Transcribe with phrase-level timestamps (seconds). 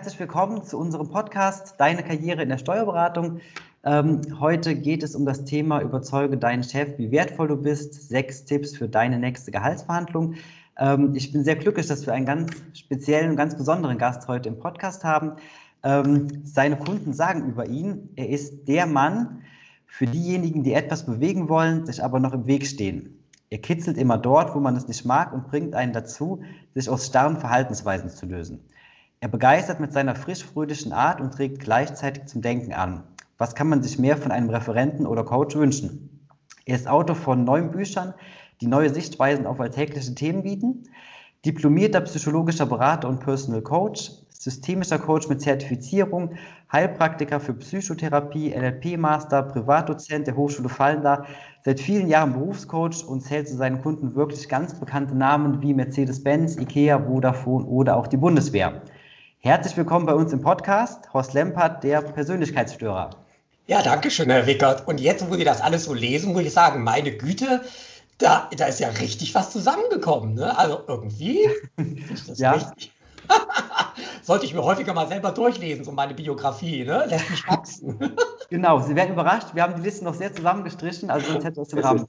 [0.00, 3.40] Herzlich willkommen zu unserem Podcast Deine Karriere in der Steuerberatung.
[3.84, 8.08] Ähm, heute geht es um das Thema Überzeuge deinen Chef, wie wertvoll du bist.
[8.08, 10.36] Sechs Tipps für deine nächste Gehaltsverhandlung.
[10.78, 14.48] Ähm, ich bin sehr glücklich, dass wir einen ganz speziellen und ganz besonderen Gast heute
[14.48, 15.32] im Podcast haben.
[15.82, 19.42] Ähm, seine Kunden sagen über ihn, er ist der Mann
[19.86, 23.22] für diejenigen, die etwas bewegen wollen, sich aber noch im Weg stehen.
[23.50, 26.42] Er kitzelt immer dort, wo man es nicht mag und bringt einen dazu,
[26.74, 28.60] sich aus starren Verhaltensweisen zu lösen.
[29.22, 33.02] Er begeistert mit seiner frisch-fröhlichen Art und trägt gleichzeitig zum Denken an.
[33.36, 36.26] Was kann man sich mehr von einem Referenten oder Coach wünschen?
[36.64, 38.14] Er ist Autor von neun Büchern,
[38.62, 40.84] die neue Sichtweisen auf alltägliche Themen bieten,
[41.44, 46.36] diplomierter psychologischer Berater und Personal Coach, systemischer Coach mit Zertifizierung,
[46.72, 51.26] Heilpraktiker für Psychotherapie, NLP-Master, Privatdozent der Hochschule Fallender,
[51.62, 56.56] seit vielen Jahren Berufscoach und zählt zu seinen Kunden wirklich ganz bekannte Namen wie Mercedes-Benz,
[56.56, 58.80] Ikea, Vodafone oder auch die Bundeswehr.
[59.42, 63.08] Herzlich willkommen bei uns im Podcast, Horst Lempert, der Persönlichkeitsstörer.
[63.66, 64.86] Ja, danke schön, Herr Wickert.
[64.86, 67.62] Und jetzt, wo Sie das alles so lesen, muss ich sagen, meine Güte,
[68.18, 70.34] da, da ist ja richtig was zusammengekommen.
[70.34, 70.58] Ne?
[70.58, 71.48] Also irgendwie
[72.12, 72.52] ist das ja.
[72.52, 72.92] richtig.
[74.22, 77.06] Sollte ich mir häufiger mal selber durchlesen, so meine Biografie, ne?
[77.08, 77.98] lässt mich wachsen.
[78.50, 81.68] genau, Sie werden überrascht, wir haben die Liste noch sehr zusammengestrichen, also sonst hätte es
[81.68, 82.04] den Rahmen.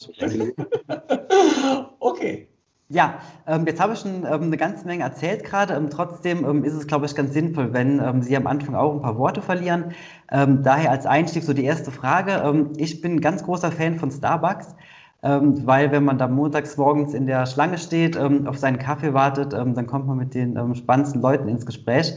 [2.02, 2.50] okay.
[2.94, 5.76] Ja, ähm, jetzt habe ich schon ähm, eine ganze Menge erzählt gerade.
[5.76, 8.94] Ähm, trotzdem ähm, ist es, glaube ich, ganz sinnvoll, wenn ähm, Sie am Anfang auch
[8.94, 9.94] ein paar Worte verlieren.
[10.30, 12.70] Ähm, daher als Einstieg so die erste Frage.
[12.78, 14.76] ich bin ein ganz großer Fan von Starbucks,
[15.22, 19.88] weil wenn man da montags morgens in der Schlange steht, auf seinen Kaffee wartet, dann
[19.88, 22.14] kommt man mit den spannendsten Leuten ins Gespräch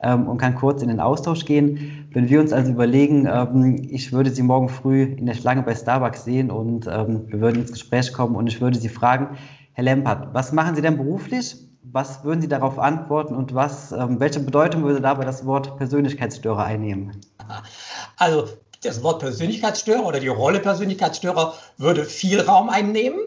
[0.00, 2.08] und kann kurz in den Austausch gehen.
[2.12, 6.24] Wenn wir uns also überlegen, ich würde Sie morgen früh in der Schlange bei Starbucks
[6.24, 9.36] sehen und wir würden ins Gespräch kommen und ich würde Sie fragen,
[9.78, 11.54] Herr Lempert, was machen Sie denn beruflich?
[11.84, 16.64] Was würden Sie darauf antworten und was, ähm, welche Bedeutung würde dabei das Wort Persönlichkeitsstörer
[16.64, 17.20] einnehmen?
[18.16, 18.48] Also
[18.82, 23.20] das Wort Persönlichkeitsstörer oder die Rolle Persönlichkeitsstörer würde viel Raum einnehmen.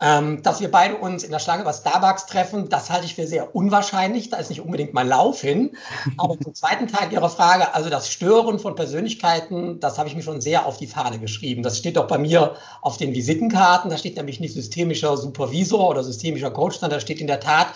[0.00, 3.26] Ähm, dass wir beide uns in der Schlange bei Starbucks treffen, das halte ich für
[3.26, 4.30] sehr unwahrscheinlich.
[4.30, 5.76] Da ist nicht unbedingt mein Lauf hin.
[6.16, 10.22] Aber zum zweiten Teil Ihrer Frage, also das Stören von Persönlichkeiten, das habe ich mir
[10.22, 11.64] schon sehr auf die Fahne geschrieben.
[11.64, 13.90] Das steht auch bei mir auf den Visitenkarten.
[13.90, 17.68] Da steht nämlich nicht systemischer Supervisor oder systemischer Coach, sondern da steht in der Tat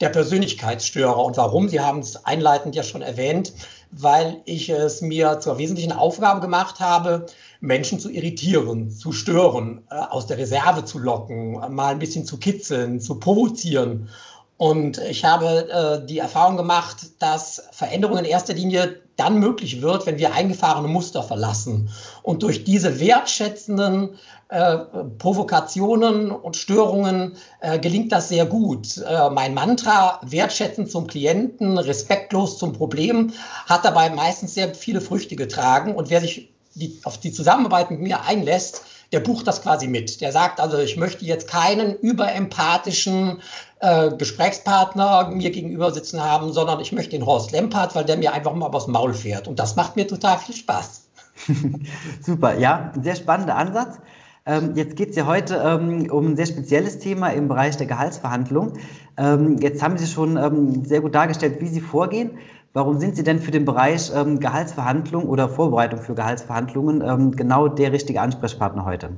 [0.00, 1.22] der Persönlichkeitsstörer.
[1.22, 1.68] Und warum?
[1.68, 3.52] Sie haben es einleitend ja schon erwähnt,
[3.90, 7.26] weil ich es mir zur wesentlichen Aufgabe gemacht habe,
[7.60, 12.38] Menschen zu irritieren, zu stören, äh, aus der Reserve zu locken, mal ein bisschen zu
[12.38, 14.08] kitzeln, zu provozieren.
[14.56, 20.06] Und ich habe äh, die Erfahrung gemacht, dass Veränderung in erster Linie dann möglich wird,
[20.06, 21.88] wenn wir eingefahrene Muster verlassen.
[22.22, 24.18] Und durch diese wertschätzenden
[24.48, 24.78] äh,
[25.18, 28.98] Provokationen und Störungen äh, gelingt das sehr gut.
[28.98, 33.32] Äh, mein Mantra, wertschätzend zum Klienten, respektlos zum Problem,
[33.66, 35.94] hat dabei meistens sehr viele Früchte getragen.
[35.94, 40.20] Und wer sich die, auf die Zusammenarbeit mit mir einlässt, der bucht das quasi mit.
[40.20, 43.40] Der sagt also, ich möchte jetzt keinen überempathischen
[43.80, 48.32] äh, Gesprächspartner mir gegenüber sitzen haben, sondern ich möchte den Horst Lempert, weil der mir
[48.32, 49.48] einfach mal übers Maul fährt.
[49.48, 51.08] Und das macht mir total viel Spaß.
[52.22, 53.98] Super, ja, ein sehr spannender Ansatz.
[54.46, 57.86] Ähm, jetzt geht es ja heute ähm, um ein sehr spezielles Thema im Bereich der
[57.86, 58.74] Gehaltsverhandlung.
[59.16, 62.38] Ähm, jetzt haben Sie schon ähm, sehr gut dargestellt, wie Sie vorgehen.
[62.76, 67.68] Warum sind Sie denn für den Bereich ähm, Gehaltsverhandlung oder Vorbereitung für Gehaltsverhandlungen ähm, genau
[67.68, 69.16] der richtige Ansprechpartner heute?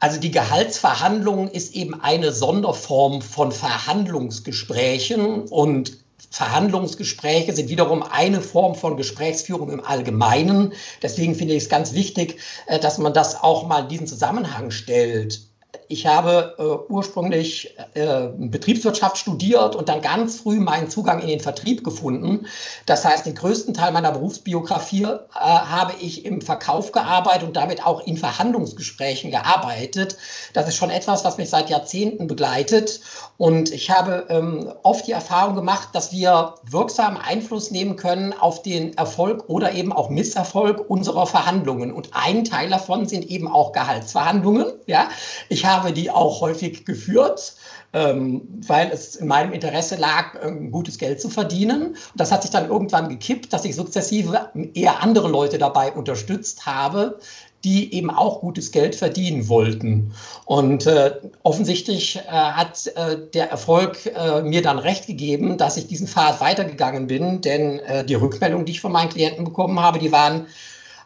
[0.00, 8.74] Also die Gehaltsverhandlung ist eben eine Sonderform von Verhandlungsgesprächen und Verhandlungsgespräche sind wiederum eine Form
[8.74, 10.72] von Gesprächsführung im Allgemeinen.
[11.02, 14.72] Deswegen finde ich es ganz wichtig, äh, dass man das auch mal in diesen Zusammenhang
[14.72, 15.40] stellt
[15.88, 21.40] ich habe äh, ursprünglich äh, Betriebswirtschaft studiert und dann ganz früh meinen Zugang in den
[21.40, 22.46] Vertrieb gefunden.
[22.86, 27.86] Das heißt, den größten Teil meiner Berufsbiografie äh, habe ich im Verkauf gearbeitet und damit
[27.86, 30.16] auch in Verhandlungsgesprächen gearbeitet.
[30.54, 33.00] Das ist schon etwas, was mich seit Jahrzehnten begleitet.
[33.36, 38.62] Und ich habe ähm, oft die Erfahrung gemacht, dass wir wirksamen Einfluss nehmen können auf
[38.62, 41.92] den Erfolg oder eben auch Misserfolg unserer Verhandlungen.
[41.92, 44.66] Und ein Teil davon sind eben auch Gehaltsverhandlungen.
[44.86, 45.08] Ja,
[45.48, 47.56] ich habe habe die auch häufig geführt,
[47.92, 50.34] ähm, weil es in meinem Interesse lag,
[50.70, 51.88] gutes Geld zu verdienen.
[51.88, 56.66] Und das hat sich dann irgendwann gekippt, dass ich sukzessive eher andere Leute dabei unterstützt
[56.66, 57.18] habe,
[57.64, 60.12] die eben auch gutes Geld verdienen wollten.
[60.44, 63.98] Und äh, offensichtlich äh, hat äh, der Erfolg
[64.44, 68.80] mir dann recht gegeben, dass ich diesen Pfad weitergegangen bin, denn die Rückmeldungen, die ich
[68.80, 70.46] von meinen Klienten bekommen habe, die waren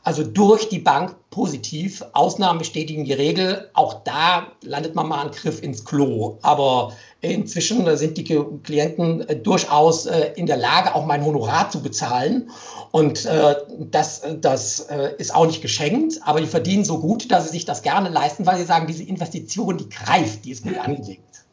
[0.03, 2.03] also durch die Bank positiv.
[2.13, 3.71] Ausnahmen bestätigen die Regel.
[3.75, 6.39] Auch da landet man mal einen Griff ins Klo.
[6.43, 11.83] Aber inzwischen sind die Klienten äh, durchaus äh, in der Lage, auch mein Honorar zu
[11.83, 12.51] bezahlen.
[12.93, 14.89] Und äh, das, das
[15.19, 18.47] ist auch nicht geschenkt, aber die verdienen so gut, dass sie sich das gerne leisten,
[18.47, 21.45] weil sie sagen, diese Investition, die greift, die ist gut angelegt.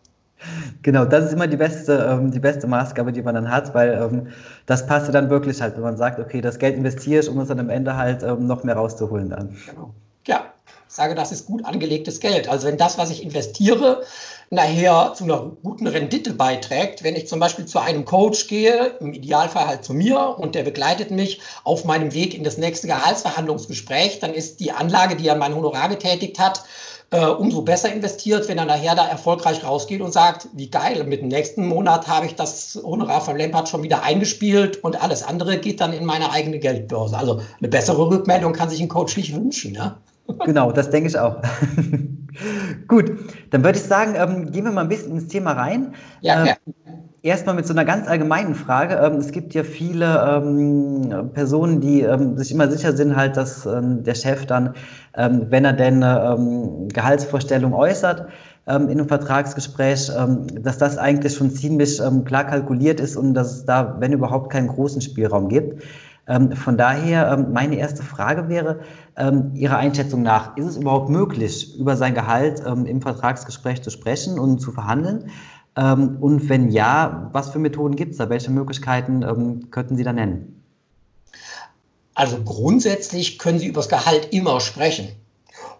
[0.83, 3.93] Genau, das ist immer die beste, ähm, die beste Maßgabe, die man dann hat, weil
[3.93, 4.27] ähm,
[4.65, 7.47] das passt dann wirklich halt, wenn man sagt, okay, das Geld investiere ich, um es
[7.47, 9.57] dann am Ende halt ähm, noch mehr rauszuholen dann.
[9.69, 9.93] Genau.
[10.27, 10.53] Ja,
[10.87, 12.47] ich sage, das ist gut angelegtes Geld.
[12.47, 14.03] Also wenn das, was ich investiere,
[14.49, 19.13] nachher zu einer guten Rendite beiträgt, wenn ich zum Beispiel zu einem Coach gehe, im
[19.13, 24.19] Idealfall halt zu mir und der begleitet mich auf meinem Weg in das nächste Gehaltsverhandlungsgespräch,
[24.19, 26.63] dann ist die Anlage, die er mein Honorar getätigt hat,
[27.09, 31.21] äh, umso besser investiert, wenn er nachher da erfolgreich rausgeht und sagt, wie geil, mit
[31.21, 35.57] dem nächsten Monat habe ich das Honorar von Lampard schon wieder eingespielt und alles andere
[35.57, 37.17] geht dann in meine eigene Geldbörse.
[37.17, 39.73] Also eine bessere Rückmeldung kann sich ein Coach nicht wünschen.
[39.73, 39.99] Ja?
[40.45, 41.37] Genau, das denke ich auch.
[42.87, 43.11] Gut,
[43.51, 45.95] dann würde ich sagen, ähm, gehen wir mal ein bisschen ins Thema rein.
[46.21, 46.55] Ja, ähm,
[47.23, 48.95] Erstmal mit so einer ganz allgemeinen Frage.
[48.95, 53.65] Ähm, es gibt ja viele ähm, Personen, die ähm, sich immer sicher sind, halt, dass
[53.65, 54.75] ähm, der Chef dann,
[55.17, 58.27] ähm, wenn er denn ähm, Gehaltsvorstellung äußert,
[58.69, 60.11] in einem Vertragsgespräch,
[60.61, 64.67] dass das eigentlich schon ziemlich klar kalkuliert ist und dass es da, wenn überhaupt, keinen
[64.67, 65.83] großen Spielraum gibt.
[66.25, 68.79] von daher, meine erste Frage wäre,
[69.53, 74.59] Ihrer Einschätzung nach, ist es überhaupt möglich, über sein Gehalt im Vertragsgespräch zu sprechen und
[74.59, 75.29] zu verhandeln?
[75.77, 78.29] Ähm, und wenn ja, was für Methoden gibt es da?
[78.29, 80.56] Welche Möglichkeiten ähm, könnten Sie da nennen?
[82.17, 85.15] Also grundsätzlich können Sie über das Gehalt immer sprechen.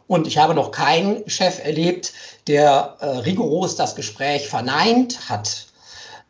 [0.05, 2.13] Und ich habe noch keinen Chef erlebt,
[2.45, 5.65] der äh, rigoros das Gespräch verneint hat.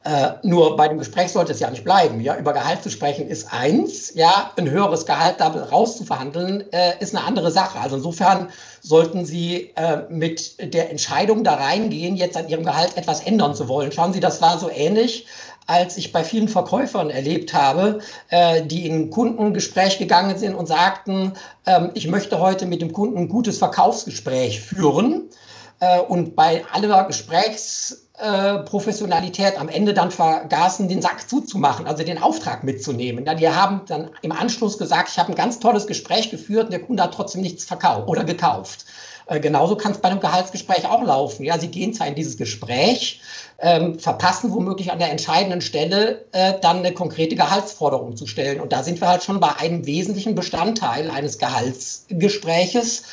[0.05, 2.21] Äh, nur bei dem Gespräch sollte es ja nicht bleiben.
[2.21, 7.13] Ja, über Gehalt zu sprechen ist eins, ja, ein höheres Gehalt da rauszuverhandeln äh, ist
[7.13, 7.77] eine andere Sache.
[7.77, 8.47] Also insofern
[8.79, 13.67] sollten Sie äh, mit der Entscheidung da reingehen, jetzt an Ihrem Gehalt etwas ändern zu
[13.67, 13.91] wollen.
[13.91, 15.27] Schauen Sie, das war so ähnlich,
[15.67, 17.99] als ich bei vielen Verkäufern erlebt habe,
[18.29, 21.33] äh, die in ein Kundengespräch gegangen sind und sagten,
[21.65, 25.29] ähm, ich möchte heute mit dem Kunden ein gutes Verkaufsgespräch führen.
[25.79, 32.19] Äh, und bei aller Gesprächsprofessionalität äh, am Ende dann vergaßen, den Sack zuzumachen, also den
[32.21, 33.25] Auftrag mitzunehmen.
[33.25, 36.71] Ja, die haben dann im Anschluss gesagt, ich habe ein ganz tolles Gespräch geführt und
[36.71, 38.85] der Kunde hat trotzdem nichts verkauft oder gekauft.
[39.27, 41.43] Äh, genauso kann es bei einem Gehaltsgespräch auch laufen.
[41.43, 43.21] Ja, Sie gehen zwar in dieses Gespräch,
[43.59, 48.61] ähm, verpassen womöglich an der entscheidenden Stelle äh, dann eine konkrete Gehaltsforderung zu stellen.
[48.61, 53.03] Und da sind wir halt schon bei einem wesentlichen Bestandteil eines Gehaltsgespräches.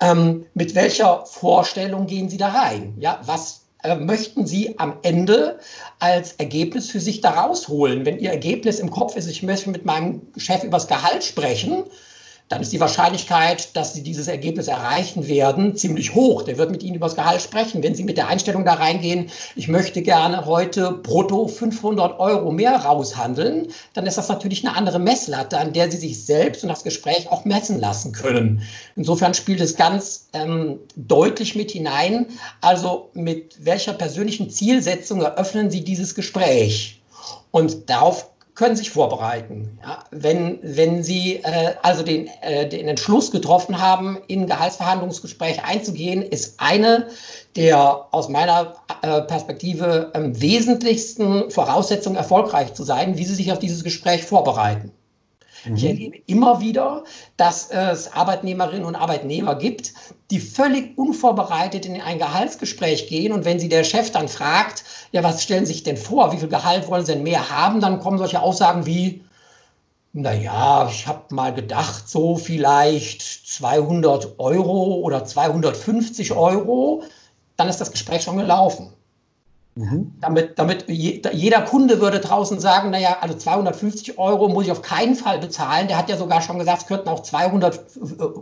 [0.00, 2.94] Ähm, mit welcher Vorstellung gehen Sie da rein?
[3.00, 5.58] Ja, was äh, möchten Sie am Ende
[5.98, 8.06] als Ergebnis für sich da rausholen?
[8.06, 11.84] Wenn Ihr Ergebnis im Kopf ist, ich möchte mit meinem Chef über das Gehalt sprechen,
[12.48, 16.42] dann ist die Wahrscheinlichkeit, dass Sie dieses Ergebnis erreichen werden, ziemlich hoch.
[16.42, 17.82] Der wird mit Ihnen über das Gehalt sprechen.
[17.82, 22.76] Wenn Sie mit der Einstellung da reingehen, ich möchte gerne heute brutto 500 Euro mehr
[22.76, 26.84] raushandeln, dann ist das natürlich eine andere Messlatte, an der Sie sich selbst und das
[26.84, 28.62] Gespräch auch messen lassen können.
[28.94, 32.26] Insofern spielt es ganz ähm, deutlich mit hinein.
[32.60, 37.00] Also mit welcher persönlichen Zielsetzung eröffnen Sie dieses Gespräch?
[37.50, 39.78] Und darauf können sich vorbereiten.
[39.82, 45.64] Ja, wenn, wenn Sie äh, also den, äh, den Entschluss getroffen haben, in ein Gehaltsverhandlungsgespräch
[45.64, 47.08] einzugehen, ist eine
[47.56, 53.58] der aus meiner äh, Perspektive ähm, wesentlichsten Voraussetzungen, erfolgreich zu sein, wie Sie sich auf
[53.58, 54.90] dieses Gespräch vorbereiten.
[55.64, 55.76] Mhm.
[55.76, 57.04] Ich erlebe immer wieder,
[57.36, 59.94] dass es Arbeitnehmerinnen und Arbeitnehmer gibt,
[60.30, 63.32] die völlig unvorbereitet in ein Gehaltsgespräch gehen.
[63.32, 66.32] Und wenn sie der Chef dann fragt, ja, was stellen Sie sich denn vor?
[66.32, 67.80] Wie viel Gehalt wollen Sie denn mehr haben?
[67.80, 69.24] Dann kommen solche Aussagen wie,
[70.12, 77.02] naja, ich habe mal gedacht, so vielleicht 200 Euro oder 250 Euro.
[77.56, 78.92] Dann ist das Gespräch schon gelaufen.
[79.76, 80.12] Mhm.
[80.20, 85.16] Damit, damit jeder Kunde würde draußen sagen, naja, also 250 Euro muss ich auf keinen
[85.16, 85.88] Fall bezahlen.
[85.88, 87.80] Der hat ja sogar schon gesagt, es könnten auch 200 äh,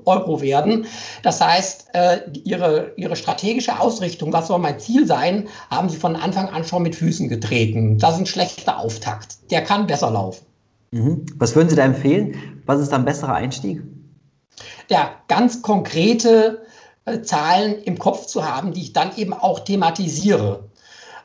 [0.05, 0.85] Euro werden.
[1.23, 6.17] Das heißt, äh, ihre, ihre strategische Ausrichtung, was soll mein Ziel sein, haben sie von
[6.17, 7.99] Anfang an schon mit Füßen getreten.
[7.99, 9.51] Das ist ein schlechter Auftakt.
[9.51, 10.45] Der kann besser laufen.
[10.91, 11.25] Mhm.
[11.37, 12.63] Was würden Sie da empfehlen?
[12.67, 13.83] Was ist da ein besserer Einstieg?
[14.91, 16.63] Ja, ganz konkrete
[17.07, 20.69] äh, Zahlen im Kopf zu haben, die ich dann eben auch thematisiere.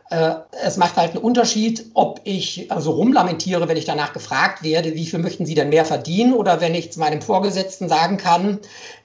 [0.10, 4.96] Äh, es macht halt einen Unterschied, ob ich also rumlamentiere, wenn ich danach gefragt werde,
[4.96, 8.60] wie viel möchten Sie denn mehr verdienen oder wenn ich zu meinem Vorgesetzten sagen kann,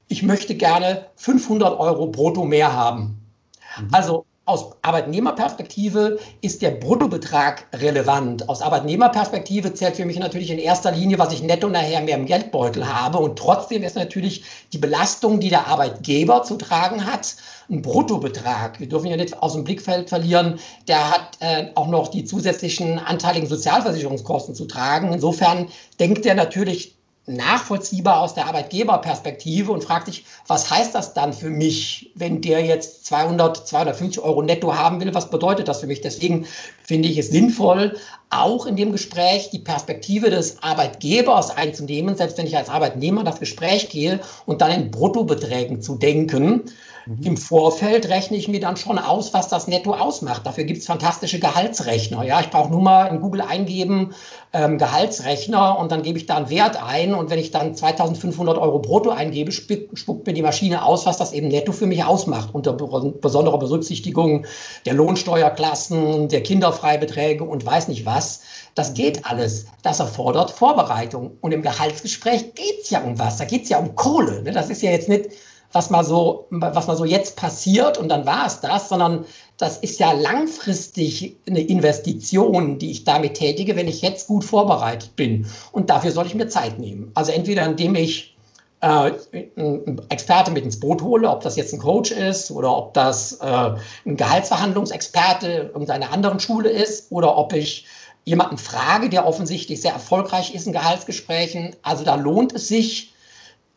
[0.09, 3.21] ich möchte gerne 500 Euro brutto mehr haben.
[3.79, 3.89] Mhm.
[3.93, 8.49] Also aus Arbeitnehmerperspektive ist der Bruttobetrag relevant.
[8.49, 12.27] Aus Arbeitnehmerperspektive zählt für mich natürlich in erster Linie, was ich netto nachher mehr im
[12.27, 13.19] Geldbeutel habe.
[13.19, 17.37] Und trotzdem ist natürlich die Belastung, die der Arbeitgeber zu tragen hat,
[17.71, 18.81] ein Bruttobetrag.
[18.81, 20.59] Wir dürfen ja nicht aus dem Blickfeld verlieren.
[20.89, 25.13] Der hat äh, auch noch die zusätzlichen anteiligen Sozialversicherungskosten zu tragen.
[25.13, 25.69] Insofern
[26.01, 31.51] denkt er natürlich nachvollziehbar aus der Arbeitgeberperspektive und fragt sich, was heißt das dann für
[31.51, 35.15] mich, wenn der jetzt 200, 250 Euro netto haben will?
[35.15, 36.01] Was bedeutet das für mich?
[36.01, 36.47] Deswegen
[36.83, 37.97] finde ich es sinnvoll,
[38.31, 43.39] auch in dem Gespräch die Perspektive des Arbeitgebers einzunehmen, selbst wenn ich als Arbeitnehmer das
[43.39, 46.63] Gespräch gehe und dann in Bruttobeträgen zu denken.
[47.07, 47.23] Mhm.
[47.23, 50.47] Im Vorfeld rechne ich mir dann schon aus, was das netto ausmacht.
[50.47, 52.23] Dafür gibt es fantastische Gehaltsrechner.
[52.25, 54.15] Ja, ich brauche nur mal in Google eingeben,
[54.53, 57.15] ähm, Gehaltsrechner und dann gebe ich da einen Wert ein.
[57.15, 61.33] Und wenn ich dann 2500 Euro brutto eingebe, spuckt mir die Maschine aus, was das
[61.33, 64.47] eben netto für mich ausmacht, unter besonderer Berücksichtigung
[64.87, 68.43] der Lohnsteuerklassen, der Kinderfreibeträge und weiß nicht was.
[68.75, 69.67] Das geht alles.
[69.83, 71.37] Das erfordert Vorbereitung.
[71.41, 73.37] Und im Gehaltsgespräch geht es ja um was.
[73.37, 74.43] Da geht es ja um Kohle.
[74.43, 74.53] Ne?
[74.53, 75.31] Das ist ja jetzt nicht
[75.73, 79.25] was mal so, was mal so jetzt passiert und dann war es das, sondern
[79.57, 85.17] das ist ja langfristig eine Investition, die ich damit tätige, wenn ich jetzt gut vorbereitet
[85.17, 85.47] bin.
[85.73, 87.11] Und dafür soll ich mir Zeit nehmen.
[87.15, 88.37] Also entweder indem ich
[88.81, 89.13] äh,
[89.57, 93.35] einen Experte mit ins Boot hole, ob das jetzt ein Coach ist oder ob das
[93.41, 93.71] äh,
[94.05, 97.87] ein Gehaltsverhandlungsexperte irgendeiner anderen Schule ist oder ob ich
[98.25, 101.77] jemanden frage, der offensichtlich sehr erfolgreich ist in Gehaltsgesprächen.
[101.83, 103.12] Also da lohnt es sich,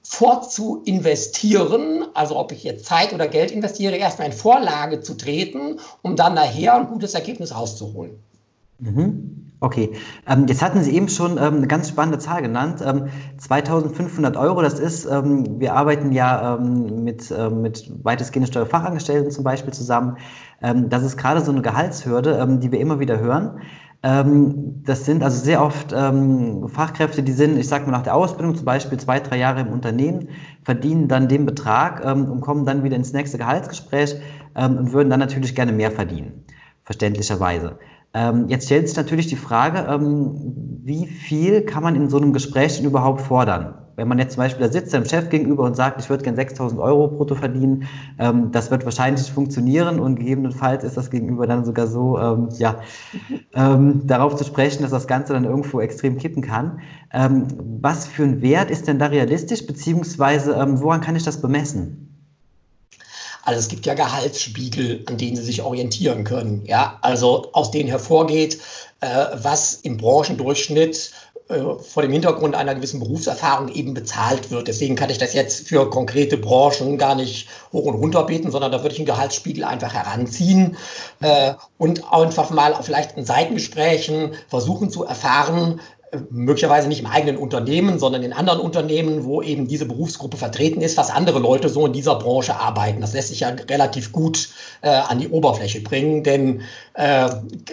[0.08, 6.16] vorzuinvestieren, also ob ich jetzt Zeit oder Geld investiere, erstmal in Vorlage zu treten, um
[6.16, 8.12] dann nachher ein gutes Ergebnis rauszuholen.
[8.80, 9.46] Mhm.
[9.62, 9.94] Okay,
[10.28, 12.84] ähm, jetzt hatten Sie eben schon ähm, eine ganz spannende Zahl genannt.
[12.86, 13.08] Ähm,
[13.38, 19.44] 2500 Euro, das ist, ähm, wir arbeiten ja ähm, mit, äh, mit weitestgehenden Steuerfachangestellten zum
[19.44, 20.18] Beispiel zusammen.
[20.62, 23.62] Ähm, das ist gerade so eine Gehaltshürde, die wir immer wieder hören.
[24.06, 28.14] Ähm, das sind also sehr oft ähm, Fachkräfte, die sind, ich sage mal, nach der
[28.14, 30.30] Ausbildung zum Beispiel zwei, drei Jahre im Unternehmen,
[30.64, 34.16] verdienen dann den Betrag ähm, und kommen dann wieder ins nächste Gehaltsgespräch
[34.54, 36.46] und würden dann natürlich gerne mehr verdienen,
[36.84, 37.78] verständlicherweise.
[38.48, 42.86] Jetzt stellt sich natürlich die Frage, wie viel kann man in so einem Gespräch denn
[42.86, 43.85] überhaupt fordern?
[43.96, 46.42] Wenn man jetzt zum Beispiel da sitzt, dem Chef gegenüber und sagt, ich würde gerne
[46.42, 47.88] 6.000 Euro brutto verdienen,
[48.20, 52.80] ähm, das wird wahrscheinlich funktionieren und gegebenenfalls ist das Gegenüber dann sogar so, ähm, ja,
[53.54, 56.82] ähm, darauf zu sprechen, dass das Ganze dann irgendwo extrem kippen kann.
[57.14, 57.48] Ähm,
[57.82, 62.06] was für ein Wert ist denn da realistisch, beziehungsweise ähm, woran kann ich das bemessen?
[63.46, 66.66] Also es gibt ja Gehaltsspiegel, an denen Sie sich orientieren können.
[66.66, 68.60] Ja, also aus denen hervorgeht,
[69.02, 71.12] äh, was im Branchendurchschnitt
[71.48, 74.68] vor dem Hintergrund einer gewissen Berufserfahrung eben bezahlt wird.
[74.68, 78.72] Deswegen kann ich das jetzt für konkrete Branchen gar nicht hoch und runter beten, sondern
[78.72, 80.76] da würde ich einen Gehaltsspiegel einfach heranziehen
[81.22, 85.95] äh, und einfach mal vielleicht in Seitengesprächen versuchen zu erfahren, äh,
[86.30, 90.98] möglicherweise nicht im eigenen Unternehmen, sondern in anderen Unternehmen, wo eben diese Berufsgruppe vertreten ist,
[90.98, 93.02] was andere Leute so in dieser Branche arbeiten.
[93.02, 94.50] Das lässt sich ja relativ gut
[94.82, 96.62] äh, an die Oberfläche bringen, denn
[96.94, 97.30] äh,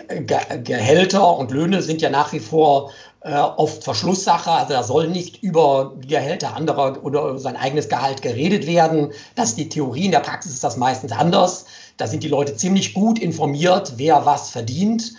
[0.08, 4.50] Ge Gehälter und Löhne sind ja nach wie vor äh, oft Verschlusssache.
[4.50, 9.12] Also da soll nicht über die Gehälter anderer oder sein eigenes Gehalt geredet werden.
[9.34, 10.06] Das ist die Theorie.
[10.06, 11.66] In der Praxis ist das meistens anders.
[11.96, 15.12] Da sind die Leute ziemlich gut informiert, wer was verdient.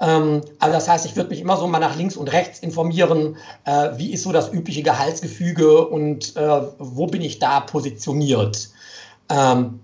[0.00, 3.36] Ähm, also das heißt, ich würde mich immer so mal nach links und rechts informieren,
[3.64, 8.70] äh, wie ist so das übliche Gehaltsgefüge und äh, wo bin ich da positioniert.
[9.28, 9.80] Ähm,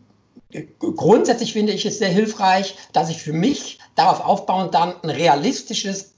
[0.79, 6.15] grundsätzlich finde ich es sehr hilfreich, dass ich für mich darauf aufbauend dann ein realistisches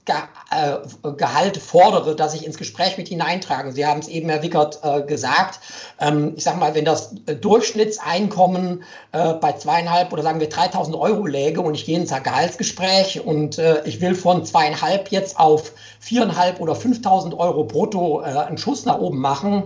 [1.17, 3.71] Gehalt fordere, das ich ins Gespräch mit hineintrage.
[3.71, 5.59] Sie haben es eben, Herr Wickert, äh, gesagt.
[5.99, 11.25] Ähm, ich sage mal, wenn das Durchschnittseinkommen äh, bei zweieinhalb oder sagen wir 3000 Euro
[11.25, 16.75] läge und ich gehe ins Gehaltsgespräch und ich will von zweieinhalb jetzt auf viereinhalb oder
[16.75, 19.63] 5000 Euro brutto einen Schuss nach oben machen,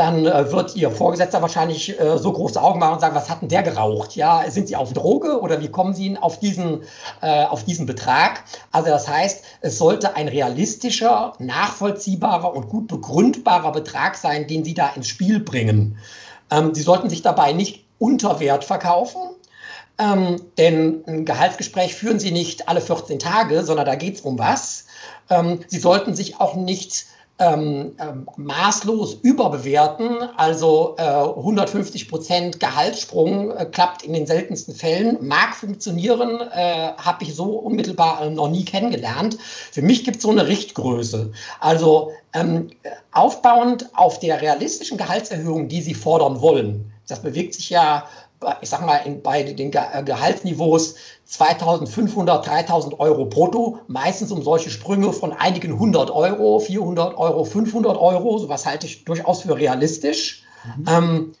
[0.00, 3.42] dann äh, wird Ihr Vorgesetzter wahrscheinlich äh, so große Augen machen und sagen, was hat
[3.42, 4.16] denn der geraucht?
[4.16, 6.82] Ja, sind Sie auf Droge oder wie kommen Sie auf diesen,
[7.20, 8.44] äh, auf diesen Betrag?
[8.72, 14.74] Also das heißt, es sollte ein realistischer, nachvollziehbarer und gut begründbarer Betrag sein, den Sie
[14.74, 15.96] da ins Spiel bringen.
[16.50, 19.22] Ähm, Sie sollten sich dabei nicht unter Wert verkaufen.
[19.98, 24.38] Ähm, denn ein Gehaltsgespräch führen Sie nicht alle 14 Tage, sondern da geht es um
[24.38, 24.84] was.
[25.30, 27.06] Ähm, Sie sollten sich auch nicht
[27.40, 30.22] ähm, ähm, maßlos überbewerten.
[30.36, 37.24] Also äh, 150 Prozent Gehaltssprung äh, klappt in den seltensten Fällen, mag funktionieren, äh, habe
[37.24, 39.38] ich so unmittelbar noch nie kennengelernt.
[39.72, 41.32] Für mich gibt es so eine Richtgröße.
[41.58, 42.68] Also ähm,
[43.12, 46.92] aufbauend auf der realistischen Gehaltserhöhung, die Sie fordern wollen.
[47.08, 48.04] Das bewegt sich ja
[48.62, 50.94] ich sag mal, in, bei den äh, Gehaltsniveaus
[51.26, 57.96] 2500, 3000 Euro brutto, meistens um solche Sprünge von einigen hundert Euro, 400 Euro, 500
[57.96, 60.44] Euro, sowas halte ich durchaus für realistisch.
[60.64, 60.84] Mhm.
[60.88, 61.32] Ähm,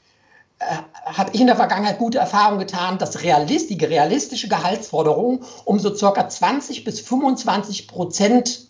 [0.58, 0.64] äh,
[1.06, 5.94] habe ich in der Vergangenheit gute Erfahrungen getan, dass realist, die realistische Gehaltsforderung um so
[5.94, 8.69] circa 20 bis 25 Prozent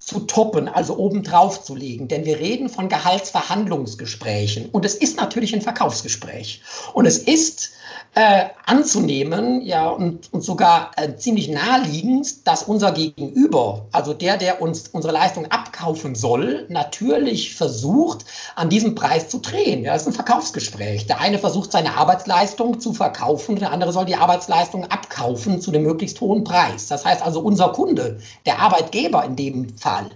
[0.00, 2.08] zu toppen, also obendrauf zu legen.
[2.08, 4.70] Denn wir reden von Gehaltsverhandlungsgesprächen.
[4.70, 6.62] Und es ist natürlich ein Verkaufsgespräch.
[6.94, 7.70] Und es ist
[8.14, 14.60] äh, anzunehmen, ja, und, und sogar äh, ziemlich naheliegend, dass unser Gegenüber, also der, der
[14.60, 18.24] uns unsere Leistung abkaufen soll, natürlich versucht,
[18.56, 19.84] an diesem Preis zu drehen.
[19.84, 21.06] Ja, das ist ein Verkaufsgespräch.
[21.06, 25.84] Der eine versucht, seine Arbeitsleistung zu verkaufen, der andere soll die Arbeitsleistung abkaufen zu dem
[25.84, 26.88] möglichst hohen Preis.
[26.88, 30.10] Das heißt also, unser Kunde, der Arbeitgeber in dem Fall,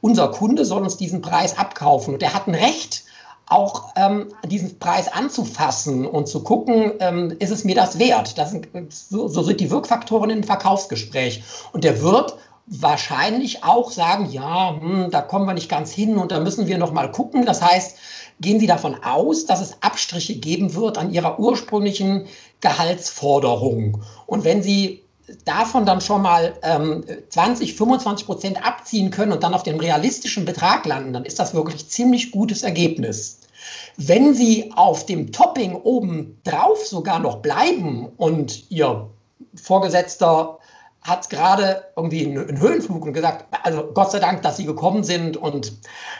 [0.00, 3.04] unser Kunde soll uns diesen Preis abkaufen und der hat ein Recht,
[3.46, 8.38] auch ähm, diesen Preis anzufassen und zu gucken, ähm, ist es mir das wert?
[8.38, 11.42] Das sind, so, so sind die Wirkfaktoren im Verkaufsgespräch.
[11.72, 12.36] Und der wird
[12.66, 16.78] wahrscheinlich auch sagen, ja, hm, da kommen wir nicht ganz hin und da müssen wir
[16.78, 17.44] noch mal gucken.
[17.44, 17.98] Das heißt,
[18.40, 22.26] gehen Sie davon aus, dass es Abstriche geben wird an Ihrer ursprünglichen
[22.60, 24.02] Gehaltsforderung.
[24.26, 25.03] Und wenn Sie
[25.44, 30.44] davon dann schon mal ähm, 20, 25 Prozent abziehen können und dann auf dem realistischen
[30.44, 33.40] Betrag landen, dann ist das wirklich ziemlich gutes Ergebnis.
[33.96, 39.08] Wenn Sie auf dem Topping oben drauf sogar noch bleiben und Ihr
[39.54, 40.58] Vorgesetzter
[41.00, 45.36] hat gerade irgendwie einen Höhenflug und gesagt, also Gott sei Dank, dass Sie gekommen sind
[45.36, 45.72] und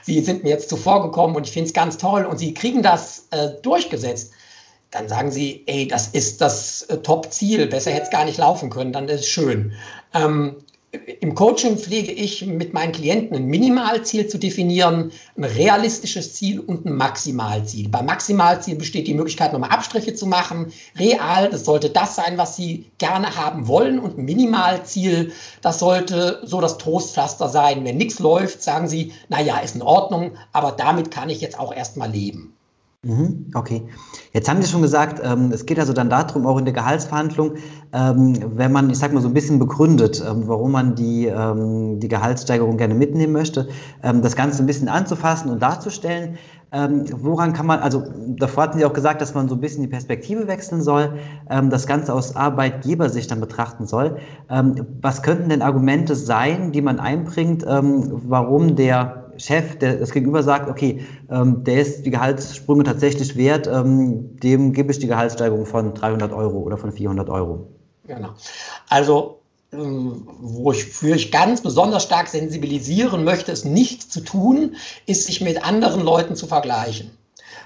[0.03, 2.83] Sie sind mir jetzt zuvor gekommen und ich finde es ganz toll und Sie kriegen
[2.83, 4.33] das äh, durchgesetzt
[4.95, 8.71] dann sagen sie, ey, das ist das äh, Top-Ziel, besser hätte es gar nicht laufen
[8.71, 9.73] können, dann ist es schön.
[10.15, 10.57] Ähm,
[11.21, 16.87] Im Coaching pflege ich mit meinen Klienten ein Minimalziel zu definieren, ein realistisches Ziel und
[16.87, 17.89] ein Maximalziel.
[17.89, 20.73] Beim Maximalziel besteht die Möglichkeit, nochmal Abstriche zu machen.
[20.97, 23.99] Real, das sollte das sein, was Sie gerne haben wollen.
[23.99, 27.85] Und Minimalziel, das sollte so das Trostpflaster sein.
[27.85, 31.75] Wenn nichts läuft, sagen Sie, naja, ist in Ordnung, aber damit kann ich jetzt auch
[31.75, 32.55] erstmal leben.
[33.05, 33.83] Mhm, okay.
[34.33, 37.53] Jetzt haben Sie schon gesagt, ähm, es geht also dann darum, auch in der Gehaltsverhandlung,
[37.93, 41.31] ähm, wenn man, ich sag mal, so ein bisschen begründet, ähm, warum man die,
[41.99, 43.69] die Gehaltssteigerung gerne mitnehmen möchte,
[44.03, 46.39] das Ganze ein bisschen anzufassen und darzustellen.
[46.73, 48.03] Woran kann man, also
[48.37, 51.15] davor hatten Sie auch gesagt, dass man so ein bisschen die Perspektive wechseln soll,
[51.49, 54.17] das Ganze aus Arbeitgebersicht dann betrachten soll.
[54.49, 60.69] was könnten denn Argumente sein, die man einbringt, warum der Chef, der das Gegenüber sagt,
[60.69, 65.95] okay, ähm, der ist die Gehaltssprünge tatsächlich wert, ähm, dem gebe ich die Gehaltssteigerung von
[65.95, 67.69] 300 Euro oder von 400 Euro.
[68.07, 68.31] Genau.
[68.89, 69.41] Also,
[69.73, 75.65] ähm, wofür ich ganz besonders stark sensibilisieren möchte, es nicht zu tun, ist, sich mit
[75.65, 77.11] anderen Leuten zu vergleichen.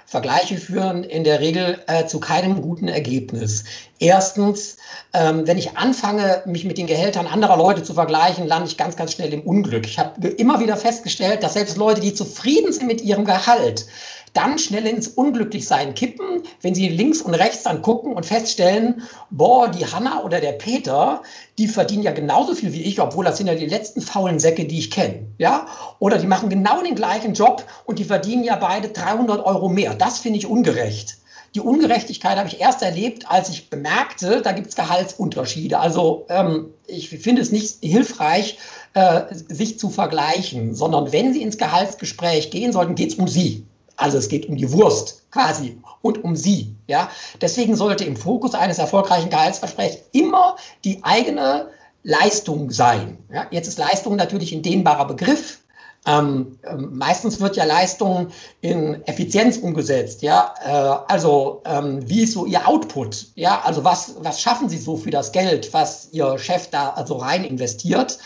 [0.09, 3.65] Vergleiche führen in der Regel äh, zu keinem guten Ergebnis.
[3.99, 4.77] Erstens,
[5.13, 8.95] ähm, wenn ich anfange, mich mit den Gehältern anderer Leute zu vergleichen, lande ich ganz,
[8.95, 9.85] ganz schnell im Unglück.
[9.85, 13.85] Ich habe immer wieder festgestellt, dass selbst Leute, die zufrieden sind mit ihrem Gehalt,
[14.33, 19.69] dann schnell ins Unglücklichsein kippen, wenn sie links und rechts dann gucken und feststellen, boah,
[19.69, 21.21] die Hanna oder der Peter,
[21.57, 24.65] die verdienen ja genauso viel wie ich, obwohl das sind ja die letzten faulen Säcke,
[24.65, 25.27] die ich kenne.
[25.37, 25.67] Ja?
[25.99, 29.95] Oder die machen genau den gleichen Job und die verdienen ja beide 300 Euro mehr.
[29.95, 31.17] Das finde ich ungerecht.
[31.55, 35.79] Die Ungerechtigkeit habe ich erst erlebt, als ich bemerkte, da gibt es Gehaltsunterschiede.
[35.79, 38.59] Also ähm, ich finde es nicht hilfreich,
[38.93, 43.65] äh, sich zu vergleichen, sondern wenn Sie ins Gehaltsgespräch gehen sollten, geht es um Sie.
[43.99, 46.75] Also es geht um die Wurst quasi und um sie.
[46.87, 47.09] Ja?
[47.41, 51.69] Deswegen sollte im Fokus eines erfolgreichen Gehaltsversprechens immer die eigene
[52.03, 53.17] Leistung sein.
[53.31, 53.47] Ja?
[53.51, 55.59] Jetzt ist Leistung natürlich ein dehnbarer Begriff.
[56.07, 58.29] Ähm, ähm, meistens wird ja Leistung
[58.61, 60.21] in Effizienz umgesetzt.
[60.21, 60.53] Ja?
[60.63, 63.27] Äh, also ähm, wie ist so Ihr Output?
[63.35, 63.61] Ja?
[63.65, 67.43] Also was, was schaffen Sie so für das Geld, was Ihr Chef da also rein
[67.43, 68.17] investiert?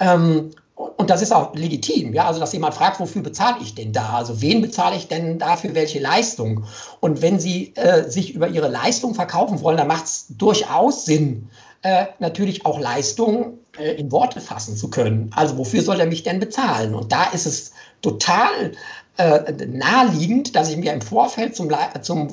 [0.00, 3.92] Ähm, und das ist auch legitim, ja, also dass jemand fragt, wofür bezahle ich denn
[3.92, 4.14] da?
[4.14, 6.64] Also wen bezahle ich denn dafür welche Leistung?
[7.00, 11.50] Und wenn Sie äh, sich über Ihre Leistung verkaufen wollen, dann macht es durchaus Sinn,
[11.82, 15.32] äh, natürlich auch Leistung äh, in Worte fassen zu können.
[15.34, 16.94] Also wofür soll er mich denn bezahlen?
[16.94, 18.72] Und da ist es total
[19.16, 21.70] äh, naheliegend, dass ich mir im Vorfeld zum,
[22.02, 22.28] zum,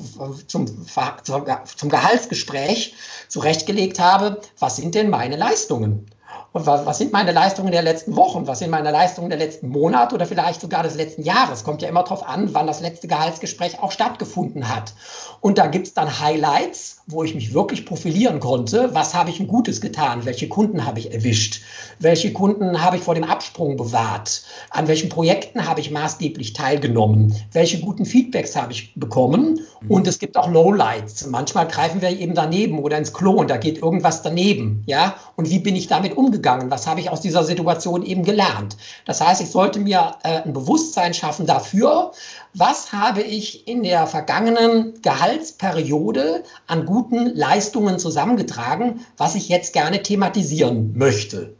[0.46, 2.94] zum, zum Gehaltsgespräch
[3.26, 6.06] zurechtgelegt habe, was sind denn meine Leistungen?
[6.52, 8.46] Und was, was, sind meine Leistungen der letzten Wochen?
[8.46, 11.64] Was sind meine Leistungen der letzten Monate oder vielleicht sogar des letzten Jahres?
[11.64, 14.94] Kommt ja immer darauf an, wann das letzte Gehaltsgespräch auch stattgefunden hat.
[15.40, 18.90] Und da gibt es dann Highlights wo ich mich wirklich profilieren konnte.
[18.92, 20.24] Was habe ich ein Gutes getan?
[20.24, 21.62] Welche Kunden habe ich erwischt?
[22.00, 24.42] Welche Kunden habe ich vor dem Absprung bewahrt?
[24.70, 27.32] An welchen Projekten habe ich maßgeblich teilgenommen?
[27.52, 29.60] Welche guten Feedbacks habe ich bekommen?
[29.82, 29.90] Mhm.
[29.90, 31.26] Und es gibt auch Lowlights.
[31.28, 34.82] Manchmal greifen wir eben daneben oder ins Klo und da geht irgendwas daneben.
[34.86, 35.14] Ja?
[35.36, 36.72] Und wie bin ich damit umgegangen?
[36.72, 38.76] Was habe ich aus dieser Situation eben gelernt?
[39.04, 42.10] Das heißt, ich sollte mir äh, ein Bewusstsein schaffen dafür,
[42.52, 46.95] was habe ich in der vergangenen Gehaltsperiode an guten
[47.34, 51.54] Leistungen zusammengetragen, was ich jetzt gerne thematisieren möchte.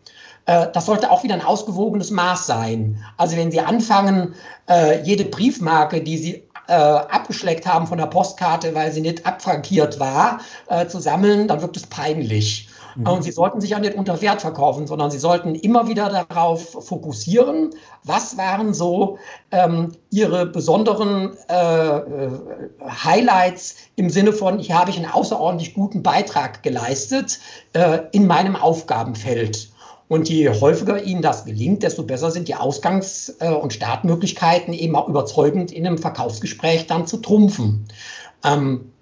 [0.46, 3.05] Äh, das sollte auch wieder ein ausgewogenes Maß sein.
[3.16, 4.35] Also wenn Sie anfangen,
[4.68, 10.01] äh, jede Briefmarke, die Sie äh, abgeschleckt haben von der Postkarte, weil sie nicht abfrankiert
[10.01, 10.40] war,
[10.88, 12.65] zu sammeln, dann wirkt es peinlich.
[12.96, 13.06] Mhm.
[13.06, 16.85] Und sie sollten sich ja nicht unter Wert verkaufen, sondern sie sollten immer wieder darauf
[16.87, 17.70] fokussieren,
[18.04, 19.18] was waren so
[19.50, 22.30] ähm, ihre besonderen äh, äh,
[22.88, 27.38] Highlights im Sinne von, hier habe ich einen außerordentlich guten Beitrag geleistet
[27.74, 29.70] äh, in meinem Aufgabenfeld.
[30.09, 34.94] Und je häufiger Ihnen das gelingt, desto besser sind die Ausgangs- äh, und Startmöglichkeiten eben
[34.94, 37.88] auch überzeugend in einem Verkaufsgespräch dann zu trumpfen.
[38.44, 38.92] Ähm,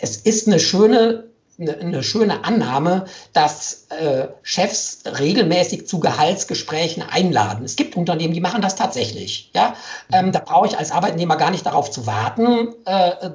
[0.00, 1.31] es ist eine schöne
[1.68, 7.64] eine, schöne Annahme, dass äh, Chefs regelmäßig zu Gehaltsgesprächen einladen.
[7.64, 9.50] Es gibt Unternehmen, die machen das tatsächlich.
[9.54, 9.74] Ja?
[10.12, 13.30] Ähm, da brauche ich als Arbeitnehmer gar nicht darauf zu warten äh,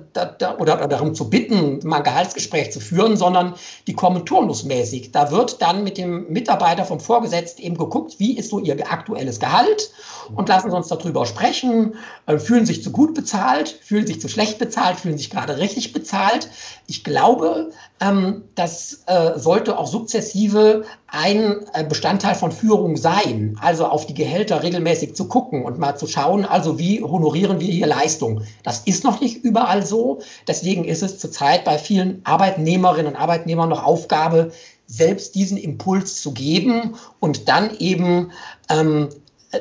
[0.59, 3.55] oder, darum zu bitten, mal ein Gehaltsgespräch zu führen, sondern
[3.87, 5.11] die kommen turnusmäßig.
[5.11, 9.39] Da wird dann mit dem Mitarbeiter vom Vorgesetzten eben geguckt, wie ist so ihr aktuelles
[9.39, 9.91] Gehalt
[10.35, 14.27] und lassen sie uns darüber sprechen, äh, fühlen sich zu gut bezahlt, fühlen sich zu
[14.27, 16.49] schlecht bezahlt, fühlen sich gerade richtig bezahlt.
[16.87, 24.05] Ich glaube, das äh, sollte auch sukzessive ein äh, Bestandteil von Führung sein, also auf
[24.05, 28.43] die Gehälter regelmäßig zu gucken und mal zu schauen, also wie honorieren wir hier Leistung.
[28.63, 30.19] Das ist noch nicht überall so.
[30.47, 34.51] Deswegen ist es zurzeit bei vielen Arbeitnehmerinnen und Arbeitnehmern noch Aufgabe,
[34.85, 38.31] selbst diesen Impuls zu geben und dann eben
[38.69, 39.09] ähm,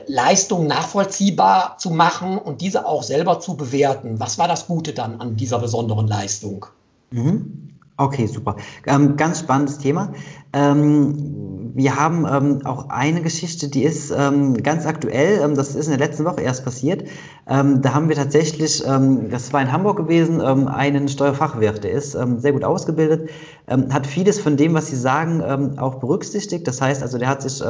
[0.06, 4.20] Leistung nachvollziehbar zu machen und diese auch selber zu bewerten.
[4.20, 6.66] Was war das Gute dann an dieser besonderen Leistung?
[7.10, 7.65] Mhm.
[7.98, 8.56] Okay, super.
[8.86, 10.12] Ähm, ganz spannendes Thema.
[10.52, 15.40] Ähm, wir haben ähm, auch eine Geschichte, die ist ähm, ganz aktuell.
[15.42, 17.08] Ähm, das ist in der letzten Woche erst passiert.
[17.48, 21.84] Ähm, da haben wir tatsächlich, das war in Hamburg gewesen, einen Steuerfachwirt.
[21.84, 23.30] Der ist sehr gut ausgebildet,
[23.68, 26.66] hat vieles von dem, was Sie sagen, auch berücksichtigt.
[26.66, 27.62] Das heißt also, der hat sich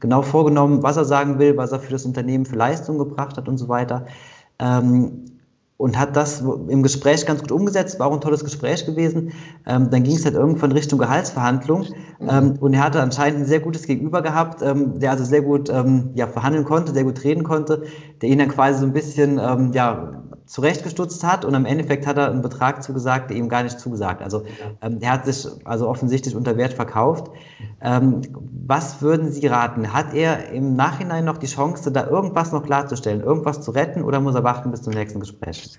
[0.00, 3.48] genau vorgenommen, was er sagen will, was er für das Unternehmen für Leistung gebracht hat
[3.48, 4.06] und so weiter
[5.78, 9.32] und hat das im Gespräch ganz gut umgesetzt, war auch ein tolles Gespräch gewesen.
[9.64, 11.86] Ähm, dann ging es halt irgendwann Richtung Gehaltsverhandlung
[12.18, 12.28] mhm.
[12.28, 15.70] ähm, und er hatte anscheinend ein sehr gutes Gegenüber gehabt, ähm, der also sehr gut
[15.70, 17.84] ähm, ja, verhandeln konnte, sehr gut reden konnte,
[18.20, 22.16] der ihn dann quasi so ein bisschen ähm, ja, zurechtgestutzt hat und im Endeffekt hat
[22.16, 24.20] er einen Betrag zugesagt, der ihm gar nicht zugesagt.
[24.20, 24.44] Also
[24.82, 27.30] ähm, er hat sich also offensichtlich unter Wert verkauft.
[27.80, 28.22] Ähm,
[28.66, 29.92] was würden Sie raten?
[29.92, 34.20] Hat er im Nachhinein noch die Chance, da irgendwas noch klarzustellen, irgendwas zu retten oder
[34.20, 35.70] muss er warten bis zum nächsten Gespräch?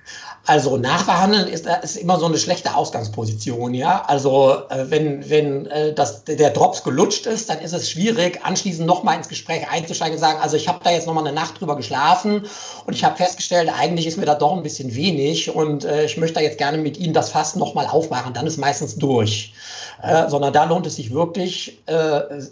[0.46, 4.04] Also nachverhandeln ist, ist immer so eine schlechte Ausgangsposition, ja.
[4.08, 8.88] Also äh, wenn, wenn äh, das, der Drops gelutscht ist, dann ist es schwierig, anschließend
[8.88, 11.76] nochmal ins Gespräch einzusteigen und sagen, also ich habe da jetzt nochmal eine Nacht drüber
[11.76, 12.46] geschlafen
[12.86, 16.18] und ich habe festgestellt, eigentlich ist mir da doch ein bisschen wenig und äh, ich
[16.18, 19.54] möchte da jetzt gerne mit Ihnen das Fass nochmal aufmachen, dann ist meistens durch.
[20.02, 21.82] Äh, sondern da lohnt es sich wirklich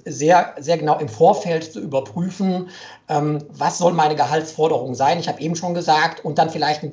[0.06, 2.70] sehr, sehr genau im Vorfeld zu überprüfen,
[3.10, 5.20] ähm, was soll meine Gehaltsforderung sein.
[5.20, 6.84] Ich habe eben schon gesagt, und dann vielleicht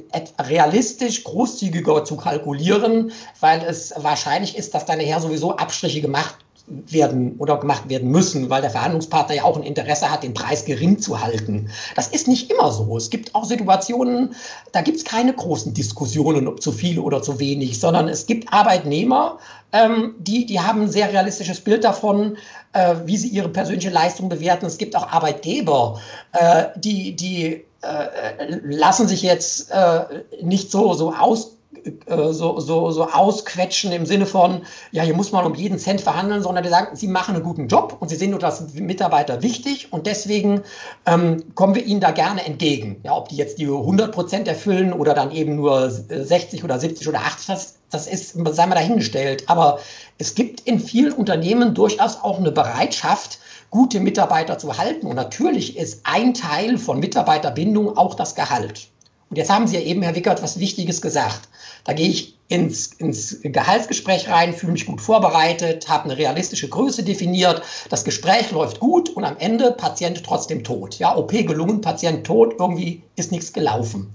[0.40, 7.37] realistisch großzügiger zu kalkulieren, weil es wahrscheinlich ist, dass dann nachher sowieso Abstriche gemacht werden
[7.38, 10.98] oder gemacht werden müssen, weil der Verhandlungspartner ja auch ein Interesse hat, den Preis gering
[10.98, 11.70] zu halten.
[11.94, 12.96] Das ist nicht immer so.
[12.96, 14.35] Es gibt auch Situationen,
[14.72, 18.53] da gibt es keine großen Diskussionen, ob zu viel oder zu wenig, sondern es gibt
[18.53, 19.38] Arbeitnehmer,
[19.72, 22.38] ähm, die, die haben ein sehr realistisches Bild davon,
[22.72, 24.64] äh, wie sie ihre persönliche Leistung bewerten.
[24.64, 26.00] Es gibt auch Arbeitgeber,
[26.33, 31.63] äh, die, die äh, lassen sich jetzt äh, nicht so, so aus äh,
[32.07, 36.43] so, so, so ausquetschen im Sinne von, ja, hier muss man um jeden Cent verhandeln,
[36.43, 39.93] sondern die sagen, sie machen einen guten Job und sie sehen nur das Mitarbeiter wichtig
[39.93, 40.63] und deswegen
[41.07, 43.01] ähm, kommen wir ihnen da gerne entgegen.
[43.03, 47.09] Ja, ob die jetzt die 100 Prozent erfüllen oder dann eben nur 60 oder 70
[47.09, 49.49] oder 80, das, das ist, sei mal dahingestellt.
[49.49, 49.79] Aber
[50.19, 53.39] es gibt in vielen Unternehmen durchaus auch eine Bereitschaft,
[53.71, 55.07] gute Mitarbeiter zu halten.
[55.07, 58.89] Und natürlich ist ein Teil von Mitarbeiterbindung auch das Gehalt.
[59.35, 61.49] Und jetzt haben Sie ja eben, Herr Wickert, was Wichtiges gesagt.
[61.83, 67.03] Da gehe ich ins, ins Gehaltsgespräch rein, fühle mich gut vorbereitet, habe eine realistische Größe
[67.03, 71.01] definiert, das Gespräch läuft gut und am Ende Patient trotzdem tot.
[71.01, 74.12] Ja, OP gelungen, Patient tot, irgendwie ist nichts gelaufen.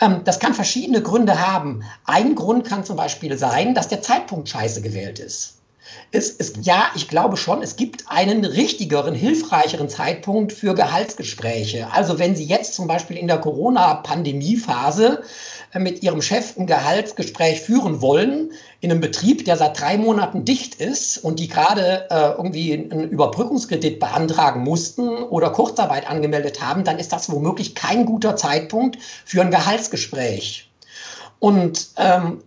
[0.00, 1.82] Ähm, das kann verschiedene Gründe haben.
[2.06, 5.57] Ein Grund kann zum Beispiel sein, dass der Zeitpunkt scheiße gewählt ist.
[6.10, 11.88] Es ist, ja, ich glaube schon, es gibt einen richtigeren, hilfreicheren Zeitpunkt für Gehaltsgespräche.
[11.92, 15.22] Also wenn Sie jetzt zum Beispiel in der Corona-Pandemie-Phase
[15.72, 20.44] äh, mit Ihrem Chef ein Gehaltsgespräch führen wollen, in einem Betrieb, der seit drei Monaten
[20.46, 26.84] dicht ist und die gerade äh, irgendwie einen Überbrückungskredit beantragen mussten oder Kurzarbeit angemeldet haben,
[26.84, 30.70] dann ist das womöglich kein guter Zeitpunkt für ein Gehaltsgespräch.
[31.40, 32.42] Und ähm,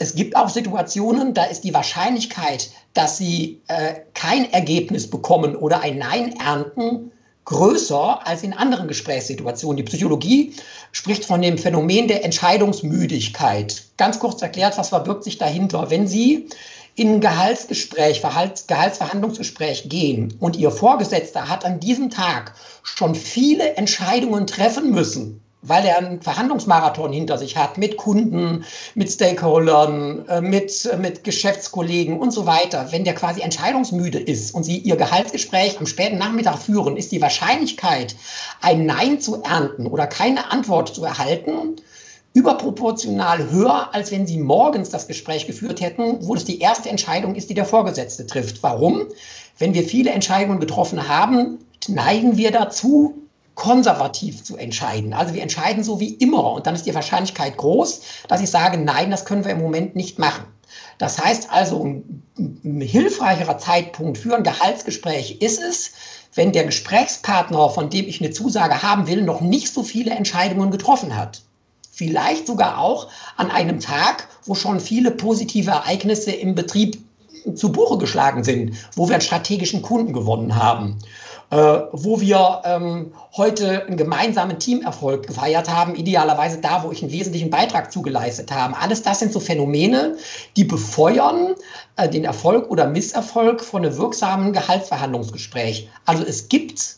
[0.00, 5.80] es gibt auch Situationen, da ist die Wahrscheinlichkeit, dass sie äh, kein Ergebnis bekommen oder
[5.80, 7.12] ein Nein ernten,
[7.44, 9.76] größer als in anderen Gesprächssituationen.
[9.76, 10.54] Die Psychologie
[10.92, 13.82] spricht von dem Phänomen der Entscheidungsmüdigkeit.
[13.96, 15.90] Ganz kurz erklärt, was verbirgt sich dahinter?
[15.90, 16.48] Wenn Sie
[16.94, 23.76] in ein Gehaltsgespräch, Verhalts, Gehaltsverhandlungsgespräch gehen und Ihr Vorgesetzter hat an diesem Tag schon viele
[23.76, 28.64] Entscheidungen treffen müssen, weil er einen Verhandlungsmarathon hinter sich hat mit Kunden,
[28.96, 32.88] mit Stakeholdern, äh, mit, mit Geschäftskollegen und so weiter.
[32.90, 37.22] Wenn der quasi entscheidungsmüde ist und Sie Ihr Gehaltsgespräch am späten Nachmittag führen, ist die
[37.22, 38.16] Wahrscheinlichkeit,
[38.60, 41.76] ein Nein zu ernten oder keine Antwort zu erhalten,
[42.34, 47.36] überproportional höher, als wenn Sie morgens das Gespräch geführt hätten, wo das die erste Entscheidung
[47.36, 48.62] ist, die der Vorgesetzte trifft.
[48.62, 49.06] Warum?
[49.58, 53.21] Wenn wir viele Entscheidungen getroffen haben, neigen wir dazu,
[53.54, 55.12] konservativ zu entscheiden.
[55.12, 58.78] Also wir entscheiden so wie immer und dann ist die Wahrscheinlichkeit groß, dass ich sage,
[58.78, 60.44] nein, das können wir im Moment nicht machen.
[60.98, 65.92] Das heißt also, ein, ein hilfreicherer Zeitpunkt für ein Gehaltsgespräch ist es,
[66.34, 70.70] wenn der Gesprächspartner, von dem ich eine Zusage haben will, noch nicht so viele Entscheidungen
[70.70, 71.42] getroffen hat.
[71.90, 76.98] Vielleicht sogar auch an einem Tag, wo schon viele positive Ereignisse im Betrieb
[77.54, 80.98] zu Buche geschlagen sind, wo wir einen strategischen Kunden gewonnen haben
[81.52, 87.50] wo wir ähm, heute einen gemeinsamen Teamerfolg gefeiert haben, idealerweise da, wo ich einen wesentlichen
[87.50, 88.78] Beitrag zugeleistet habe.
[88.78, 90.16] Alles das sind so Phänomene,
[90.56, 91.54] die befeuern
[91.96, 95.90] äh, den Erfolg oder Misserfolg von einem wirksamen Gehaltsverhandlungsgespräch.
[96.06, 96.96] Also es gibt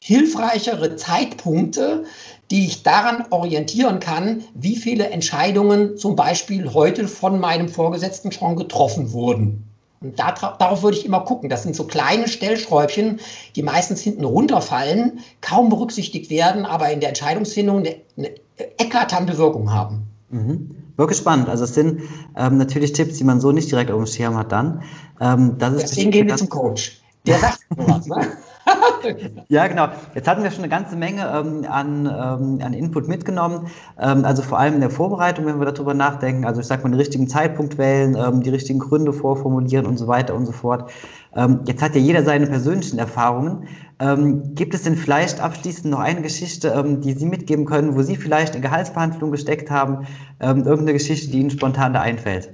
[0.00, 2.04] hilfreichere Zeitpunkte,
[2.52, 8.54] die ich daran orientieren kann, wie viele Entscheidungen zum Beispiel heute von meinem Vorgesetzten schon
[8.54, 9.65] getroffen wurden.
[10.00, 11.48] Und darauf würde ich immer gucken.
[11.48, 13.20] Das sind so kleine Stellschräubchen,
[13.54, 18.30] die meistens hinten runterfallen, kaum berücksichtigt werden, aber in der Entscheidungsfindung eine, eine
[18.78, 20.06] eklatante Wirkung haben.
[20.30, 20.76] Mhm.
[20.96, 21.48] Wirklich spannend.
[21.48, 22.02] Also es sind
[22.36, 24.82] ähm, natürlich Tipps, die man so nicht direkt auf dem Schirm hat dann.
[25.20, 27.00] Ähm, Deswegen gehen wir zum Coach.
[27.26, 28.06] Der sagt sowas.
[28.06, 28.28] Ne?
[29.48, 29.88] ja, genau.
[30.14, 33.68] Jetzt hatten wir schon eine ganze Menge ähm, an, ähm, an Input mitgenommen.
[33.98, 36.44] Ähm, also vor allem in der Vorbereitung, wenn wir darüber nachdenken.
[36.44, 40.08] Also ich sage mal, den richtigen Zeitpunkt wählen, ähm, die richtigen Gründe vorformulieren und so
[40.08, 40.90] weiter und so fort.
[41.34, 43.68] Ähm, jetzt hat ja jeder seine persönlichen Erfahrungen.
[43.98, 48.16] Ähm, gibt es denn vielleicht abschließend noch eine Geschichte, die Sie mitgeben können, wo Sie
[48.16, 50.06] vielleicht in Gehaltsverhandlungen gesteckt haben?
[50.38, 52.50] irgendeine Geschichte, die Ihnen spontan da einfällt?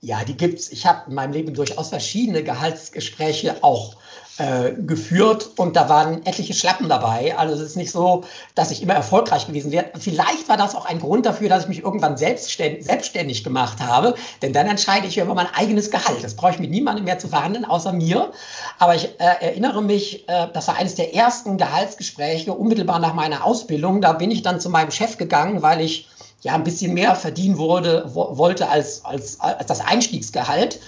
[0.00, 0.70] Ja, die gibt's.
[0.70, 3.96] Ich habe in meinem Leben durchaus verschiedene Gehaltsgespräche auch
[4.38, 7.36] äh, geführt und da waren etliche Schlappen dabei.
[7.38, 8.24] Also es ist nicht so,
[8.56, 9.86] dass ich immer erfolgreich gewesen wäre.
[9.98, 14.52] Vielleicht war das auch ein Grund dafür, dass ich mich irgendwann selbstständig, gemacht habe, denn
[14.52, 16.24] dann entscheide ich über mein eigenes Gehalt.
[16.24, 18.32] Das brauche ich mit niemandem mehr zu verhandeln, außer mir.
[18.78, 23.44] Aber ich äh, erinnere mich, äh, das war eines der ersten Gehaltsgespräche unmittelbar nach meiner
[23.44, 24.00] Ausbildung.
[24.00, 26.08] Da bin ich dann zu meinem Chef gegangen, weil ich
[26.42, 30.80] ja ein bisschen mehr verdienen wurde, wo, wollte als, als, als das Einstiegsgehalt.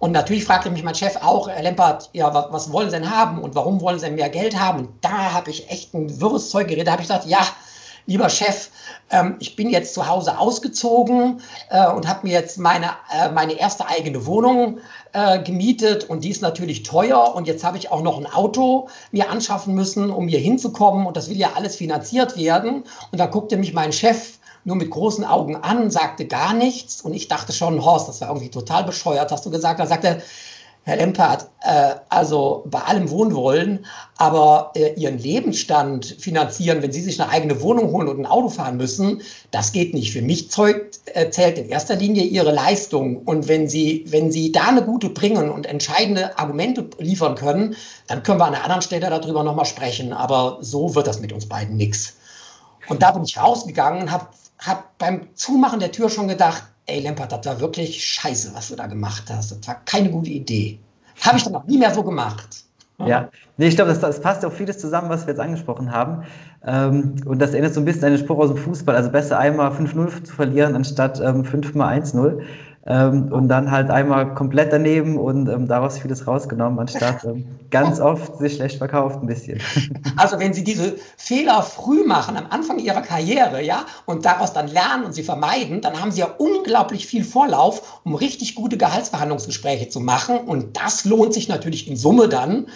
[0.00, 3.14] Und natürlich fragte mich mein Chef auch, Herr Lempert, ja, was, was wollen Sie denn
[3.14, 4.80] haben und warum wollen Sie denn mehr Geld haben?
[4.80, 6.88] Und da habe ich echt ein wirres Zeug geredet.
[6.88, 7.46] Da habe ich gesagt, ja,
[8.06, 8.70] lieber Chef,
[9.10, 13.52] ähm, ich bin jetzt zu Hause ausgezogen äh, und habe mir jetzt meine, äh, meine
[13.52, 14.78] erste eigene Wohnung
[15.12, 18.88] äh, gemietet und die ist natürlich teuer und jetzt habe ich auch noch ein Auto
[19.12, 22.84] mir anschaffen müssen, um hier hinzukommen und das will ja alles finanziert werden.
[23.12, 27.00] Und da guckte mich mein Chef nur mit großen Augen an, sagte gar nichts.
[27.00, 29.80] Und ich dachte schon, Horst, das war irgendwie total bescheuert, hast du gesagt.
[29.80, 30.22] Da sagte
[30.84, 33.84] Herr Lempert, äh, also bei allem Wohnwollen,
[34.16, 38.48] aber äh, Ihren Lebensstand finanzieren, wenn Sie sich eine eigene Wohnung holen und ein Auto
[38.48, 39.20] fahren müssen,
[39.50, 40.10] das geht nicht.
[40.10, 43.18] Für mich zeugt, äh, zählt in erster Linie Ihre Leistung.
[43.18, 48.22] Und wenn Sie, wenn Sie da eine gute bringen und entscheidende Argumente liefern können, dann
[48.22, 50.14] können wir an einer anderen Stelle darüber nochmal sprechen.
[50.14, 52.14] Aber so wird das mit uns beiden nichts.
[52.88, 54.28] Und da bin ich rausgegangen und habe
[54.60, 58.76] habe beim Zumachen der Tür schon gedacht, ey Lempert, das war wirklich scheiße, was du
[58.76, 59.52] da gemacht hast.
[59.52, 60.78] Das war keine gute Idee.
[61.20, 62.64] Habe ich dann auch nie mehr so gemacht.
[63.06, 66.24] Ja, nee, ich glaube, das, das, passt auch vieles zusammen, was wir jetzt angesprochen haben.
[66.66, 68.94] Ähm, und das erinnert so ein bisschen an den Spruch aus dem Fußball.
[68.94, 72.42] Also besser einmal 5-0 zu verlieren, anstatt ähm, 5 mal 1-0.
[72.86, 78.00] Ähm, und dann halt einmal komplett daneben und ähm, daraus vieles rausgenommen, anstatt ähm, ganz
[78.00, 79.60] oft sich schlecht verkauft ein bisschen.
[80.16, 84.68] Also wenn Sie diese Fehler früh machen, am Anfang Ihrer Karriere, ja, und daraus dann
[84.68, 89.88] lernen und sie vermeiden, dann haben Sie ja unglaublich viel Vorlauf, um richtig gute Gehaltsverhandlungsgespräche
[89.88, 92.66] zu machen und das lohnt sich natürlich in Summe dann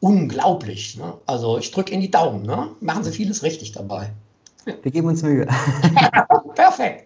[0.00, 0.96] unglaublich.
[0.96, 1.14] Ne?
[1.26, 2.70] Also ich drücke in die Daumen, ne?
[2.80, 4.10] machen Sie vieles richtig dabei.
[4.64, 5.46] Wir geben uns Mühe.
[6.54, 7.05] Perfekt.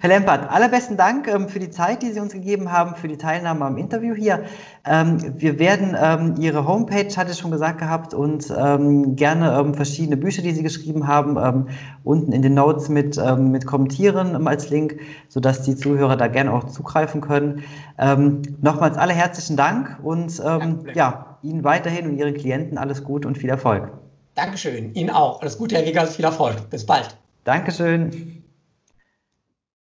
[0.00, 3.16] Herr Lempert, allerbesten Dank ähm, für die Zeit, die Sie uns gegeben haben, für die
[3.16, 4.44] Teilnahme am Interview hier.
[4.84, 8.48] Ähm, wir werden ähm, Ihre Homepage, hatte ich schon gesagt gehabt, und
[9.16, 11.66] gerne verschiedene Bücher, die Sie geschrieben haben,
[12.04, 16.64] unten in den Notes mit, mit kommentieren als Link, sodass die Zuhörer da gerne auch
[16.64, 17.62] zugreifen können.
[18.60, 20.38] nochmals alle herzlichen Dank und
[20.94, 23.92] ja, Ihnen weiterhin und Ihren Klienten alles Gute und viel Erfolg.
[24.34, 24.94] Dankeschön.
[24.94, 25.40] Ihnen auch.
[25.40, 26.16] Alles Gute, Herr Wiegers.
[26.16, 26.70] Viel Erfolg.
[26.70, 27.16] Bis bald.
[27.44, 28.37] Dankeschön.